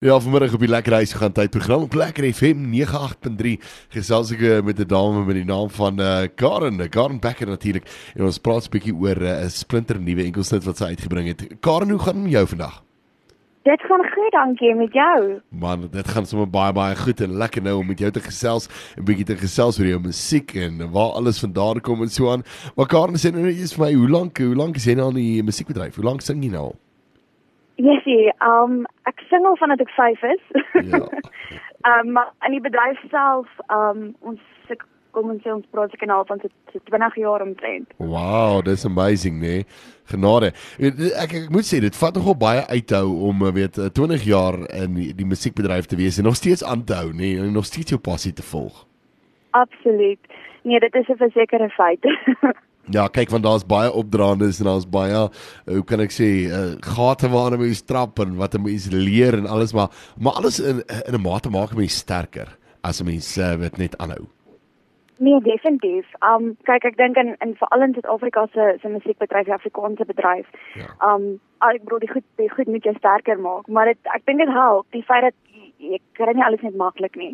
Ja, 0.00 0.14
vanmiddag 0.20 0.54
op 0.56 0.62
die 0.64 0.68
Lekker 0.68 0.94
Huis 0.96 1.10
gaan 1.12 1.32
tyd 1.36 1.50
program 1.52 1.82
op 1.84 1.94
Lekker 1.94 2.24
FM 2.32 2.62
98.3 2.72 3.50
gesels 3.92 4.30
ek 4.32 4.40
eh, 4.48 4.62
met 4.64 4.78
'n 4.80 4.88
dame 4.88 5.24
met 5.26 5.36
die 5.36 5.44
naam 5.44 5.68
van 5.68 6.00
uh, 6.00 6.24
Karen, 6.34 6.88
Karen 6.88 7.20
Becker 7.20 7.46
natuurlik. 7.46 7.84
En 8.16 8.24
ons 8.24 8.38
praat 8.38 8.64
'n 8.64 8.72
bietjie 8.72 8.94
oor 8.96 9.20
eh, 9.20 9.42
'n 9.42 9.44
uh, 9.44 9.48
splinter 9.48 10.00
nuwe 10.00 10.24
enkelsnit 10.24 10.64
wat 10.64 10.76
sy 10.76 10.84
uitgebring 10.84 11.28
het. 11.28 11.60
Karen, 11.60 11.90
hoe 11.90 11.98
gaan 11.98 12.14
dit 12.14 12.22
met 12.22 12.32
jou 12.32 12.46
vandag? 12.46 12.82
Dit 13.62 13.80
gaan 13.80 14.04
goed, 14.14 14.32
dankie 14.32 14.74
met 14.74 14.92
jou. 14.92 15.40
Man, 15.50 15.88
dit 15.90 16.08
gaan 16.08 16.26
sommer 16.26 16.48
baie 16.50 16.72
baie 16.72 16.96
goed 16.96 17.20
en 17.20 17.36
lekker 17.36 17.62
nou 17.62 17.78
om 17.78 17.86
met 17.86 17.98
jou 17.98 18.10
te 18.10 18.20
gesels, 18.20 18.68
'n 18.96 19.04
bietjie 19.04 19.26
te 19.26 19.36
gesels 19.36 19.78
oor 19.78 19.86
jou 19.86 20.00
musiek 20.00 20.54
en 20.54 20.90
waar 20.90 21.12
alles 21.12 21.40
vandaan 21.40 21.80
kom 21.80 22.00
en 22.00 22.08
so 22.08 22.32
aan. 22.32 22.42
Maar 22.76 22.86
Karen 22.86 23.20
sê 23.20 23.32
nou 23.32 23.42
net 23.42 23.72
vir 23.72 23.84
my, 23.84 23.92
hoe 23.92 24.08
lank, 24.08 24.38
hoe 24.38 24.56
lank 24.56 24.76
is 24.76 24.84
jy 24.84 24.94
nou 24.94 25.08
in 25.08 25.20
die 25.20 25.42
musiekbedryf? 25.42 25.94
Hoe 25.94 26.04
lank 26.04 26.22
sing 26.22 26.42
jy 26.42 26.50
nou 26.50 26.72
al? 26.72 26.76
Jessie, 27.80 28.32
um 28.44 28.86
ek 29.08 29.22
sing 29.28 29.46
al 29.46 29.56
vandat 29.56 29.80
ek 29.80 29.92
5 29.96 30.22
is. 30.34 30.44
Ja. 30.92 31.04
um 31.90 32.12
maar 32.12 32.32
in 32.46 32.56
die 32.56 32.64
bedryf 32.64 33.00
self, 33.10 33.48
um 33.68 34.10
ons 34.20 34.40
kom 35.14 35.30
ons 35.32 35.42
sê 35.44 35.52
ons 35.52 35.66
praat 35.74 35.92
seker 35.94 36.08
nou 36.10 36.20
van 36.28 36.40
so 36.42 36.82
20 36.90 37.18
jaar 37.20 37.44
omtrent. 37.44 37.90
Wow, 37.98 38.60
dis 38.66 38.86
amazing, 38.86 39.40
nee. 39.42 39.64
Genade. 40.10 40.52
Ek 40.80 41.34
ek 41.42 41.50
moet 41.54 41.66
sê 41.66 41.80
dit 41.82 41.98
vat 42.02 42.16
nogal 42.18 42.36
baie 42.38 42.62
uithou 42.70 43.04
om 43.30 43.44
eh, 43.46 43.54
weet 43.60 43.80
20 43.98 44.16
eh, 44.16 44.28
jaar 44.30 44.58
in 44.84 44.96
die, 44.98 45.10
die 45.16 45.28
musiekbedryf 45.28 45.90
te 45.90 45.98
wees 46.00 46.18
en 46.18 46.28
nog 46.30 46.38
steeds 46.38 46.64
aan 46.66 46.84
te 46.86 46.98
hou, 46.98 47.10
nee, 47.16 47.38
en 47.38 47.52
nog 47.54 47.68
steeds 47.68 47.94
jou 47.94 48.00
passie 48.00 48.32
te 48.32 48.46
volg. 48.46 48.84
Absoluut. 49.58 50.20
Nee, 50.62 50.80
dit 50.80 50.94
is 50.94 51.08
'n 51.08 51.18
versekerde 51.18 51.70
feit. 51.74 52.04
Ja, 52.90 53.06
kyk 53.08 53.30
want 53.30 53.44
daar's 53.46 53.66
baie 53.66 53.92
opdraandes 53.92 54.58
en 54.60 54.66
daar's 54.66 54.88
baie 54.88 55.28
hoe 55.70 55.84
kan 55.86 56.00
ek 56.02 56.14
sê 56.14 56.30
uh, 56.50 56.74
gate 56.82 57.30
waarna 57.30 57.60
mens 57.60 57.84
trap 57.86 58.18
en 58.18 58.36
wat 58.40 58.54
'n 58.54 58.62
mens 58.62 58.88
leer 58.90 59.38
en 59.38 59.46
alles 59.46 59.72
maar 59.72 59.90
maar 60.18 60.32
alles 60.32 60.60
in 60.60 60.82
in 61.06 61.14
'n 61.14 61.22
mate 61.22 61.50
maak 61.50 61.74
mens 61.74 61.96
sterker 61.96 62.56
as 62.82 63.00
'n 63.00 63.06
mens 63.06 63.36
uh, 63.38 63.54
wat 63.54 63.76
net 63.76 63.98
aanhou. 63.98 64.26
Nee, 65.20 65.40
definitief. 65.40 66.06
Um 66.24 66.56
kyk 66.64 66.84
ek 66.84 66.96
dink 66.96 67.18
in 67.20 67.34
in 67.44 67.50
veral 67.60 67.82
in 67.82 67.92
Suid-Afrika 67.92 68.46
se 68.52 68.78
se 68.80 68.88
musiekbedryf, 68.88 69.44
die 69.44 69.52
Afrikaanse 69.52 70.04
bedryf. 70.08 70.46
Ja. 70.74 70.88
Um 71.12 71.40
ek 71.60 71.84
bedoel 71.84 71.98
die 71.98 72.12
goed 72.12 72.24
die 72.40 72.48
goed 72.48 72.66
moet 72.66 72.84
jou 72.88 72.94
sterker 72.96 73.38
maak, 73.38 73.68
maar 73.68 73.90
dit 73.92 73.98
ek 74.14 74.24
dink 74.24 74.40
dit 74.40 74.52
help 74.54 74.86
die 74.96 75.04
feit 75.04 75.26
dat 75.28 75.36
jy 75.80 75.98
kry 76.18 76.34
nie 76.36 76.44
alles 76.44 76.62
net 76.66 76.76
maklik 76.78 77.16
nie. 77.18 77.32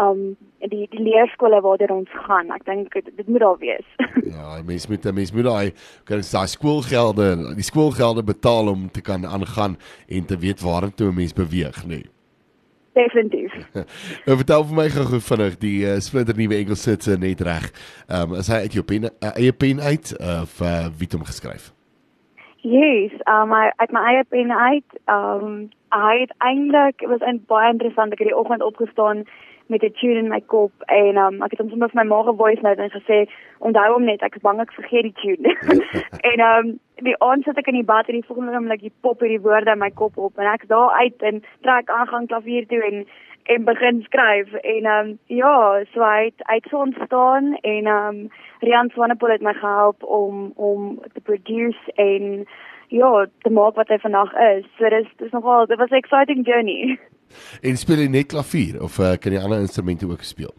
Um 0.00 0.36
die 0.72 0.86
die 0.92 1.02
leerskole 1.02 1.60
waartoe 1.64 1.90
ons 1.94 2.12
gaan, 2.26 2.52
ek 2.54 2.66
dink 2.68 2.94
dit 2.98 3.26
moet 3.28 3.42
daar 3.44 3.58
wees. 3.62 3.88
ja, 4.34 4.58
mens 4.66 4.88
moet 4.90 5.08
mens 5.14 5.32
moet 5.34 5.48
daai 5.48 5.72
kan 6.08 6.22
daai 6.22 6.46
skoolgelde, 6.48 7.30
die 7.58 7.66
skoolgelde 7.66 8.24
betaal 8.26 8.70
om 8.74 8.88
te 8.90 9.02
kan 9.02 9.26
aangaan 9.26 9.78
en 10.08 10.30
te 10.30 10.38
weet 10.38 10.62
waartoe 10.62 11.10
'n 11.10 11.20
mens 11.22 11.32
beweeg, 11.32 11.84
nee. 11.86 12.06
Definitief. 12.98 13.52
nou 14.26 14.36
vertel 14.36 14.64
vir 14.64 14.76
my 14.76 14.88
gou 14.90 15.20
vinnig 15.22 15.58
die 15.62 15.76
uh, 15.86 15.98
splinter 16.02 16.36
nuwe 16.36 16.56
Engelse 16.58 17.16
net 17.18 17.40
reg. 17.46 17.70
Um, 18.10 18.34
as 18.34 18.50
hy 18.50 18.64
uit 18.66 18.78
jou 18.78 18.84
pen 18.84 19.10
uh, 19.10 19.34
eie 19.36 19.52
pen 19.52 19.80
uit 19.80 20.14
of 20.18 20.60
uh, 20.60 20.88
wie 20.98 21.06
het 21.06 21.14
hom 21.14 21.26
geskryf? 21.28 21.72
Yes, 22.68 23.12
um 23.26 23.52
I 23.52 23.70
uit 23.76 23.92
my 23.92 24.00
eie 24.12 24.24
pen 24.28 24.50
uit. 24.52 24.90
Um 25.08 25.68
hy 25.88 26.14
het 26.20 26.32
eintlik 26.44 27.00
was 27.08 27.22
'n 27.24 27.44
baie 27.48 27.70
interessant 27.72 28.12
ek 28.12 28.18
het 28.18 28.28
die 28.28 28.36
oggend 28.36 28.62
opgestaan 28.62 29.24
met 29.66 29.82
'n 29.82 29.92
tune 30.00 30.18
in 30.18 30.28
my 30.28 30.40
kop 30.40 30.72
en 30.86 31.16
um 31.16 31.42
ek 31.42 31.50
het 31.50 31.60
hom 31.60 31.70
sommer 31.70 31.88
vir 31.88 32.04
my 32.04 32.08
ma 32.08 32.22
gevoice 32.22 32.60
note 32.60 32.82
en 32.82 32.90
gesê 32.90 33.18
onthou 33.58 33.92
hom 33.92 34.04
net 34.04 34.22
ek 34.22 34.36
is 34.36 34.42
bang 34.42 34.60
ek 34.60 34.72
vergeet 34.72 35.02
die 35.02 35.16
tune. 35.22 35.56
en 36.30 36.40
um 36.40 36.78
die 37.06 37.16
aand 37.24 37.44
sit 37.44 37.58
ek 37.58 37.70
in 37.70 37.78
die 37.80 37.86
bad 37.86 38.08
en 38.08 38.18
die 38.18 38.26
volgende 38.26 38.56
oomblik 38.56 38.80
die 38.80 38.94
pop 39.06 39.20
hierdie 39.20 39.42
woorde 39.44 39.74
in 39.74 39.82
my 39.82 39.90
kop 39.90 40.18
op 40.18 40.38
en 40.38 40.50
ek 40.52 40.68
daar 40.68 40.94
uit 40.98 41.22
en 41.30 41.42
trek 41.66 41.90
aangang 41.90 42.28
klavier 42.28 42.66
toe 42.66 42.82
en 42.90 43.06
en 43.48 43.64
begin 43.64 44.02
skryf 44.04 44.52
en 44.52 44.84
ehm 44.84 45.08
um, 45.08 45.18
ja, 45.26 45.80
so 45.92 46.04
hy 46.04 46.24
het 46.24 46.42
uit 46.52 46.66
so 46.70 46.82
ontstaan 46.84 47.54
en 47.62 47.86
ehm 47.86 48.08
um, 48.08 48.30
Rian 48.60 48.90
Swanepoel 48.92 49.30
het 49.36 49.42
my 49.42 49.54
gehelp 49.54 50.04
om 50.04 50.52
om 50.56 51.00
te 51.14 51.20
produce 51.20 51.92
en 51.94 52.46
ja, 52.88 53.26
te 53.44 53.50
maak 53.50 53.74
wat 53.74 53.88
hy 53.88 53.98
vandag 53.98 54.32
is. 54.56 54.64
So 54.78 54.88
dis 54.88 55.08
dis 55.16 55.32
nogal 55.32 55.66
dit 55.66 55.78
was 55.78 55.90
'n 55.90 56.02
exciting 56.02 56.46
journey. 56.46 56.98
En 57.62 57.76
speel 57.76 57.96
jy 57.96 58.08
net 58.08 58.26
klavier 58.26 58.82
of 58.82 58.98
uh, 58.98 59.16
kan 59.20 59.32
jy 59.32 59.40
ander 59.40 59.60
instrumente 59.60 60.06
ook 60.06 60.22
speel? 60.22 60.54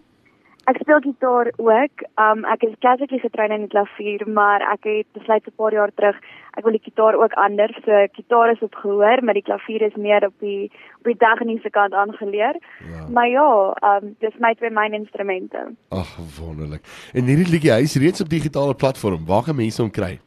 Ek 0.70 0.78
speel 0.84 1.00
gitaar 1.02 1.48
ook. 1.58 2.04
Um 2.22 2.44
ek 2.46 2.64
is 2.68 2.76
klassiek 2.84 3.14
getrein 3.24 3.52
in 3.56 3.64
die 3.66 3.72
klavier, 3.74 4.22
maar 4.30 4.62
ek 4.62 4.86
het 4.86 5.08
besluit 5.18 5.48
'n 5.48 5.58
paar 5.58 5.74
jaar 5.74 5.92
terug 5.96 6.18
ek 6.58 6.64
wil 6.64 6.76
die 6.76 6.84
gitaar 6.84 7.16
ook 7.16 7.34
anders. 7.34 7.78
So 7.86 8.08
gitaar 8.14 8.52
is 8.52 8.62
op 8.62 8.76
gehoor, 8.76 9.24
maar 9.24 9.34
die 9.34 9.48
klavier 9.50 9.82
is 9.82 9.96
meer 9.96 10.26
op 10.26 10.34
die 10.40 10.72
op 11.00 11.04
die 11.04 11.18
tegniese 11.18 11.70
kant 11.70 11.94
aangeleer. 11.94 12.56
Ja. 12.92 13.08
Maar 13.10 13.28
ja, 13.28 13.50
um 13.90 14.16
dis 14.20 14.38
my 14.40 14.54
twee 14.54 14.70
myn 14.70 14.94
instrumente. 14.94 15.76
Ag, 15.90 16.18
wonderlik. 16.40 16.84
En 17.14 17.24
hierdie 17.24 17.52
liedjie, 17.52 17.72
hy 17.72 17.82
is 17.82 17.96
reeds 17.96 18.22
op 18.22 18.30
digitale 18.30 18.76
platform. 18.76 19.26
Waar 19.26 19.44
kan 19.44 19.56
mense 19.56 19.82
hom 19.82 19.92
kry? 19.92 20.20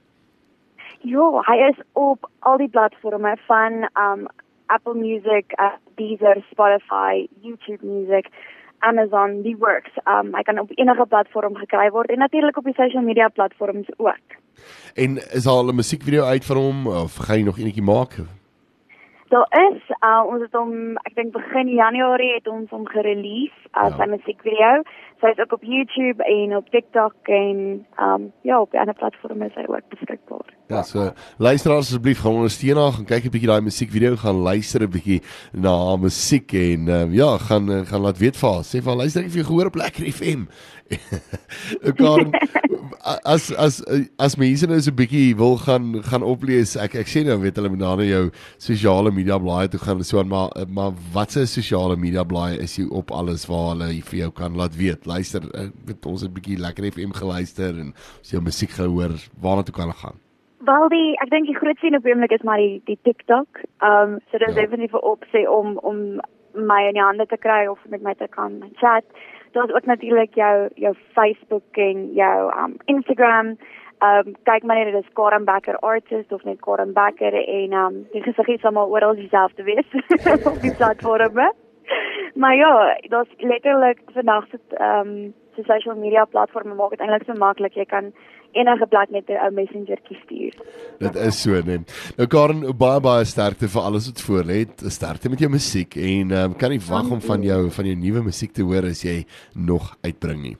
Ja, 1.00 1.42
hy 1.50 1.58
is 1.70 1.78
op 1.92 2.30
al 2.38 2.56
die 2.56 2.68
platforms 2.68 3.40
van 3.46 3.86
um 3.94 4.26
Apple 4.66 4.94
Music, 4.94 5.52
uh, 5.60 5.76
Deezer, 5.94 6.44
Spotify, 6.50 7.26
YouTube 7.40 7.86
Music. 7.86 8.26
Amazon, 8.82 9.42
die 9.42 9.56
works. 9.58 9.94
Um 10.04 10.34
hy 10.34 10.42
kan 10.42 10.58
op 10.58 10.70
enige 10.74 11.06
platform 11.06 11.56
gekry 11.56 11.90
word 11.90 12.10
en 12.10 12.18
natuurlik 12.18 12.56
op 12.56 12.64
die 12.64 12.74
social 12.74 13.02
media 13.02 13.28
platforms 13.28 13.88
ook. 13.96 14.38
En 14.94 15.18
is 15.38 15.46
al 15.46 15.66
'n 15.68 15.74
musiekvideo 15.74 16.24
uit 16.24 16.44
van 16.44 16.56
hom 16.56 16.86
of 16.86 17.16
gaan 17.16 17.38
jy 17.38 17.44
nog 17.44 17.58
enetjie 17.58 17.82
maak? 17.82 18.12
Daar 19.32 19.48
is 19.72 19.82
uh, 20.04 20.22
ons 20.26 20.42
het 20.44 20.52
hom 20.52 20.72
ek 21.08 21.14
dink 21.14 21.32
begin 21.32 21.68
Januarie 21.68 22.34
het 22.34 22.48
ons 22.48 22.70
hom 22.70 22.84
gerelease 22.86 23.60
as 23.70 23.96
ja. 23.96 24.04
'n 24.04 24.10
musiekvideo. 24.10 24.82
So 25.20 25.26
hy's 25.26 25.38
ook 25.38 25.52
op 25.52 25.62
YouTube 25.62 26.24
en 26.24 26.56
op 26.56 26.68
TikTok 26.68 27.14
en 27.22 27.86
um 27.98 28.32
ja, 28.42 28.60
op 28.60 28.74
ander 28.74 28.94
platforms 28.94 29.46
is 29.46 29.54
hy 29.54 29.64
ook 29.66 29.88
beskikbaar. 29.88 30.48
Ja, 30.72 30.82
so 30.88 31.10
luister 31.36 31.74
asseblief 31.76 32.22
gaan 32.24 32.38
ondersteun 32.40 32.78
haar, 32.80 32.92
gaan 32.96 33.04
kyk 33.04 33.26
'n 33.28 33.32
bietjie 33.34 33.50
daai 33.50 33.60
musiekvideo, 33.60 34.16
gaan 34.16 34.40
luister 34.40 34.80
'n 34.82 34.90
bietjie 34.90 35.20
na 35.52 35.72
haar 35.86 35.98
musiek 36.00 36.52
en 36.52 36.88
uh, 36.88 37.04
ja, 37.12 37.36
gaan 37.38 37.68
uh, 37.68 37.84
gaan 37.86 38.00
laat 38.00 38.18
weet 38.18 38.36
vir 38.40 38.48
haar. 38.48 38.64
Sê 38.64 38.80
vir 38.80 38.88
haar 38.92 39.02
luister 39.04 39.20
ek 39.22 39.30
vir 39.34 39.42
jou 39.42 39.48
gehoor 39.50 39.68
op 39.68 39.76
Lekker 39.76 40.08
FM. 40.08 40.48
Karen 42.00 42.32
as 43.24 43.50
as 43.52 43.82
as 44.18 44.36
mense 44.36 44.66
nou 44.66 44.80
so 44.80 44.90
'n 44.90 44.96
bietjie 44.96 45.36
wil 45.36 45.56
gaan 45.58 46.02
gaan 46.08 46.22
oplees. 46.22 46.76
Ek 46.76 46.94
ek 46.94 47.08
sê 47.08 47.24
nou 47.26 47.38
weet 47.42 47.56
hulle 47.56 47.68
moet 47.68 47.82
na 47.82 48.04
jou 48.04 48.30
sosiale 48.58 49.10
media 49.10 49.38
blaaie 49.38 49.68
toe 49.68 49.80
gaan 49.80 50.04
so 50.04 50.18
aan 50.18 50.28
maar 50.28 50.50
maar 50.68 50.92
watse 51.12 51.46
sosiale 51.46 51.96
media 51.96 52.24
blaaie 52.24 52.58
is 52.58 52.76
jy 52.78 52.86
op 52.90 53.10
alles 53.10 53.46
waar 53.46 53.74
hulle 53.74 54.02
vir 54.02 54.18
jou 54.18 54.30
kan 54.30 54.56
laat 54.56 54.76
weet. 54.76 55.06
Luister, 55.06 55.42
weet 55.86 56.06
ons 56.06 56.22
'n 56.22 56.32
bietjie 56.32 56.58
Lekker 56.58 56.92
FM 56.92 57.12
geluister 57.12 57.78
en 57.78 57.94
as 58.22 58.30
jy 58.30 58.40
musiek 58.40 58.70
gehoor, 58.70 59.12
waarna 59.40 59.62
toe 59.62 59.74
kan 59.74 59.88
hulle 59.88 59.98
gaan? 59.98 60.31
Wel 60.64 60.88
die 60.88 61.14
ek 61.18 61.30
dink 61.30 61.48
die 61.50 61.56
grootste 61.58 61.88
ding 61.88 61.96
op 61.98 62.06
oomblik 62.06 62.34
is 62.36 62.44
maar 62.46 62.60
die 62.62 62.80
die 62.86 62.98
TikTok. 63.02 63.62
Ehm 63.82 64.14
um, 64.14 64.18
so 64.30 64.38
dit 64.38 64.48
is 64.48 64.54
ja. 64.54 64.60
definitief 64.60 64.94
vir 64.94 65.06
opsie 65.12 65.50
om 65.50 65.78
om 65.90 66.20
my 66.54 66.80
in 66.86 66.98
die 66.98 67.02
hande 67.02 67.26
te 67.26 67.36
kry 67.36 67.66
of 67.66 67.80
met 67.88 68.02
my 68.02 68.14
te 68.14 68.28
kan 68.30 68.60
chat. 68.82 69.04
Daar's 69.52 69.74
ook 69.74 69.86
natuurlik 69.90 70.34
jou 70.34 70.68
jou 70.74 70.94
Facebook 71.18 71.82
en 71.86 72.12
jou 72.14 72.52
um 72.64 72.76
Instagram. 72.84 73.56
Ehm 73.98 74.28
um, 74.28 74.36
kyk 74.42 74.62
maar 74.62 74.78
net 74.78 74.92
dit 74.92 75.02
is 75.02 75.12
Karen 75.18 75.44
Becker 75.44 75.78
artist 75.78 76.32
of 76.32 76.44
net 76.44 76.60
Karen 76.60 76.92
Becker 76.92 77.34
en 77.34 77.72
um 77.72 78.06
die 78.12 78.22
gesig 78.22 78.54
is 78.54 78.64
almal 78.64 78.90
oral 78.90 79.14
dieselfde 79.14 79.62
wees 79.62 79.88
op 80.52 80.60
die 80.62 80.76
platforme. 80.76 81.52
maar 82.34 82.56
ja, 82.56 82.98
daar's 83.08 83.34
letterlik 83.38 83.98
vandag 84.14 84.46
sit 84.50 84.78
ehm 84.78 85.08
um, 85.08 85.34
se 85.56 85.62
social 85.62 85.96
media 85.96 86.24
platforms 86.24 86.76
maak 86.76 86.90
dit 86.90 87.00
eintlik 87.00 87.26
so 87.26 87.34
maklik 87.38 87.74
jy 87.76 87.84
kan 87.84 88.12
enige 88.52 88.86
plek 88.86 89.10
net 89.10 89.28
'n 89.28 89.38
ou 89.44 89.50
messenger 89.50 89.98
stuur. 90.02 90.54
Dit 90.98 91.14
is 91.16 91.42
so 91.42 91.50
net. 91.50 92.12
Nou 92.16 92.26
Karen, 92.26 92.60
baie 92.76 93.00
baie 93.00 93.24
sterkte 93.24 93.68
vir 93.68 93.82
alles 93.82 94.06
wat 94.06 94.20
voor 94.20 94.44
lê. 94.44 94.66
Sterkte 94.76 95.28
met 95.28 95.38
jou 95.38 95.50
musiek 95.50 95.96
en 95.96 96.30
um, 96.30 96.56
kan 96.56 96.70
nie 96.70 96.80
wag 96.80 97.10
om 97.10 97.20
van 97.20 97.42
jou 97.42 97.70
van 97.70 97.84
jou 97.84 97.96
nuwe 97.96 98.22
musiek 98.22 98.52
te 98.52 98.62
hoor 98.62 98.84
as 98.84 99.02
jy 99.02 99.24
nog 99.54 99.96
uitbring 100.02 100.42
nie. 100.42 100.56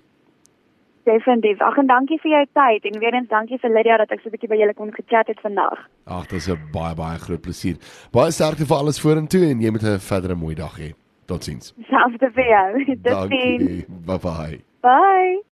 Definitief. 1.04 1.60
Ag 1.60 1.76
en 1.78 1.86
dankie 1.86 2.18
vir 2.22 2.30
jou 2.30 2.44
tyd 2.54 2.84
en 2.84 3.00
weer 3.00 3.14
eens 3.14 3.28
dankie 3.28 3.58
vir 3.58 3.70
Lydia 3.70 3.96
dat 3.96 4.10
ek 4.10 4.20
so 4.20 4.28
'n 4.28 4.32
bietjie 4.32 4.48
by 4.48 4.56
julle 4.56 4.74
kon 4.74 4.92
gechat 4.92 5.26
het 5.26 5.40
vandag. 5.40 5.78
Ag, 6.06 6.26
dit 6.26 6.38
is 6.38 6.48
'n 6.48 6.58
baie 6.72 6.94
baie 6.94 7.18
groot 7.18 7.40
plesier. 7.40 7.76
Baie 8.12 8.30
sterkte 8.30 8.66
vir 8.66 8.76
alles 8.76 9.00
vorentoe 9.00 9.50
en 9.50 9.60
jy 9.60 9.70
moet 9.70 9.82
'n 9.82 9.98
verdere 9.98 10.34
mooi 10.34 10.54
dag 10.54 10.78
hê. 10.78 10.94
Totsiens. 11.26 11.74
Selfs 11.88 12.18
te 12.18 12.30
vir 12.30 12.44
jou. 12.44 12.84
Totsiens. 13.02 13.84
Bye 14.06 14.18
bye. 14.18 14.71
Bye. 14.82 15.36